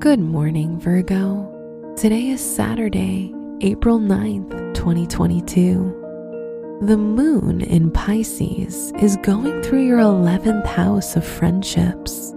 Good 0.00 0.18
morning, 0.18 0.80
Virgo. 0.80 1.94
Today 1.96 2.30
is 2.30 2.40
Saturday, 2.40 3.32
April 3.60 4.00
9th, 4.00 4.74
2022. 4.74 6.80
The 6.82 6.96
moon 6.96 7.60
in 7.60 7.92
Pisces 7.92 8.92
is 8.98 9.16
going 9.18 9.62
through 9.62 9.86
your 9.86 10.00
11th 10.00 10.66
house 10.66 11.14
of 11.14 11.24
friendships. 11.24 12.34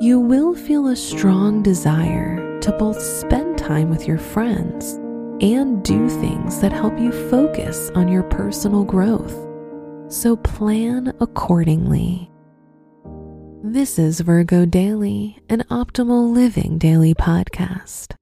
You 0.00 0.20
will 0.20 0.54
feel 0.54 0.86
a 0.86 0.94
strong 0.94 1.60
desire 1.60 2.60
to 2.60 2.70
both 2.78 3.02
spend 3.02 3.58
time 3.58 3.90
with 3.90 4.06
your 4.06 4.18
friends 4.18 4.92
and 5.42 5.82
do 5.82 6.08
things 6.08 6.60
that 6.60 6.70
help 6.70 6.96
you 7.00 7.10
focus 7.28 7.90
on 7.96 8.06
your 8.06 8.22
personal 8.22 8.84
growth. 8.84 9.49
So 10.10 10.34
plan 10.34 11.14
accordingly. 11.20 12.28
This 13.62 13.96
is 13.96 14.18
Virgo 14.18 14.66
Daily, 14.66 15.38
an 15.48 15.62
optimal 15.70 16.34
living 16.34 16.78
daily 16.78 17.14
podcast. 17.14 18.16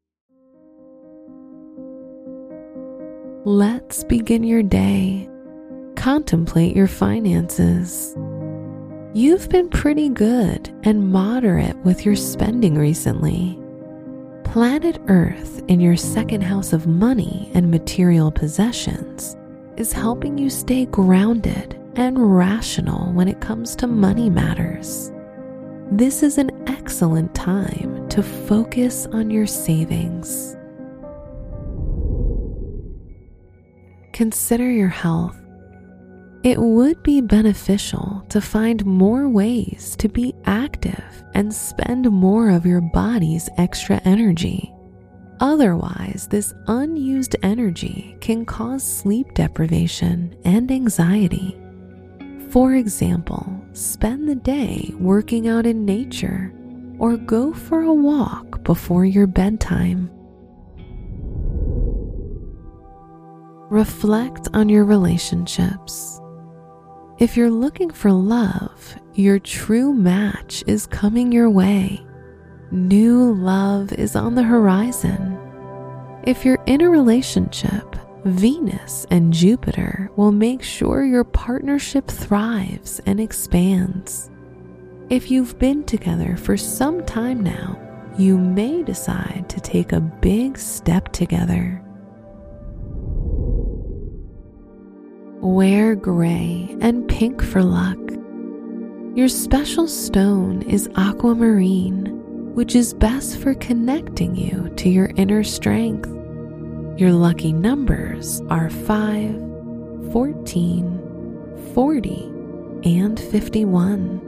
Let's 3.46 4.04
begin 4.04 4.44
your 4.44 4.62
day. 4.62 5.30
Contemplate 5.96 6.76
your 6.76 6.88
finances. 6.88 8.14
You've 9.14 9.48
been 9.48 9.70
pretty 9.70 10.10
good 10.10 10.68
and 10.82 11.10
moderate 11.10 11.78
with 11.86 12.04
your 12.04 12.16
spending 12.16 12.74
recently. 12.74 13.58
Planet 14.44 15.00
Earth 15.08 15.62
in 15.68 15.80
your 15.80 15.96
second 15.96 16.42
house 16.42 16.74
of 16.74 16.86
money 16.86 17.50
and 17.54 17.70
material 17.70 18.30
possessions 18.30 19.38
is 19.78 19.92
helping 19.92 20.36
you 20.36 20.50
stay 20.50 20.86
grounded 20.86 21.80
and 21.94 22.36
rational 22.36 23.12
when 23.12 23.28
it 23.28 23.40
comes 23.40 23.76
to 23.76 23.86
money 23.86 24.28
matters. 24.28 25.12
This 25.92 26.22
is 26.22 26.36
an 26.36 26.50
excellent 26.68 27.34
time 27.34 28.08
to 28.08 28.22
focus 28.22 29.06
on 29.06 29.30
your 29.30 29.46
savings. 29.46 30.56
Consider 34.12 34.68
your 34.68 34.88
health. 34.88 35.36
It 36.42 36.58
would 36.58 37.02
be 37.04 37.20
beneficial 37.20 38.24
to 38.30 38.40
find 38.40 38.84
more 38.84 39.28
ways 39.28 39.94
to 39.98 40.08
be 40.08 40.34
active 40.44 41.24
and 41.34 41.54
spend 41.54 42.10
more 42.10 42.50
of 42.50 42.66
your 42.66 42.80
body's 42.80 43.48
extra 43.58 44.00
energy. 44.04 44.72
Otherwise, 45.40 46.26
this 46.30 46.52
unused 46.66 47.36
energy 47.42 48.16
can 48.20 48.44
cause 48.44 48.82
sleep 48.82 49.34
deprivation 49.34 50.36
and 50.44 50.70
anxiety. 50.70 51.56
For 52.50 52.74
example, 52.74 53.60
spend 53.72 54.28
the 54.28 54.34
day 54.34 54.92
working 54.98 55.46
out 55.48 55.66
in 55.66 55.84
nature 55.84 56.52
or 56.98 57.16
go 57.16 57.52
for 57.52 57.82
a 57.82 57.92
walk 57.92 58.64
before 58.64 59.04
your 59.04 59.26
bedtime. 59.26 60.10
Reflect 63.70 64.48
on 64.54 64.68
your 64.68 64.84
relationships. 64.84 66.20
If 67.18 67.36
you're 67.36 67.50
looking 67.50 67.90
for 67.90 68.10
love, 68.10 68.96
your 69.14 69.38
true 69.38 69.92
match 69.92 70.64
is 70.66 70.86
coming 70.86 71.30
your 71.30 71.50
way. 71.50 72.04
New 72.70 73.32
love 73.32 73.92
is 73.94 74.14
on 74.14 74.34
the 74.34 74.42
horizon. 74.42 75.38
If 76.24 76.44
you're 76.44 76.62
in 76.66 76.82
a 76.82 76.90
relationship, 76.90 77.96
Venus 78.26 79.06
and 79.10 79.32
Jupiter 79.32 80.10
will 80.16 80.32
make 80.32 80.62
sure 80.62 81.02
your 81.02 81.24
partnership 81.24 82.06
thrives 82.08 83.00
and 83.06 83.20
expands. 83.20 84.30
If 85.08 85.30
you've 85.30 85.58
been 85.58 85.84
together 85.84 86.36
for 86.36 86.58
some 86.58 87.06
time 87.06 87.42
now, 87.42 87.80
you 88.18 88.36
may 88.36 88.82
decide 88.82 89.46
to 89.48 89.60
take 89.60 89.92
a 89.92 90.00
big 90.00 90.58
step 90.58 91.10
together. 91.12 91.82
Wear 95.40 95.94
gray 95.94 96.76
and 96.82 97.08
pink 97.08 97.42
for 97.42 97.62
luck. 97.62 97.96
Your 99.14 99.28
special 99.28 99.88
stone 99.88 100.60
is 100.62 100.90
aquamarine, 100.96 102.17
which 102.58 102.74
is 102.74 102.92
best 102.92 103.38
for 103.38 103.54
connecting 103.54 104.34
you 104.34 104.68
to 104.70 104.88
your 104.88 105.12
inner 105.14 105.44
strength. 105.44 106.08
Your 107.00 107.12
lucky 107.12 107.52
numbers 107.52 108.42
are 108.50 108.68
5, 108.68 110.10
14, 110.10 111.70
40, 111.72 112.32
and 112.82 113.20
51. 113.20 114.20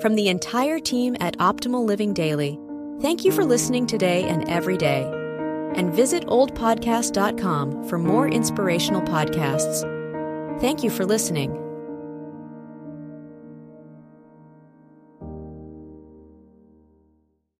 From 0.00 0.16
the 0.16 0.26
entire 0.26 0.80
team 0.80 1.16
at 1.20 1.38
Optimal 1.38 1.84
Living 1.84 2.12
Daily, 2.12 2.58
thank 3.00 3.24
you 3.24 3.30
for 3.30 3.44
listening 3.44 3.86
today 3.86 4.24
and 4.24 4.48
every 4.48 4.76
day. 4.76 5.04
And 5.76 5.94
visit 5.94 6.26
oldpodcast.com 6.26 7.88
for 7.88 7.98
more 7.98 8.26
inspirational 8.26 9.02
podcasts. 9.02 9.88
Thank 10.60 10.82
you 10.82 10.90
for 10.90 11.06
listening. 11.06 11.61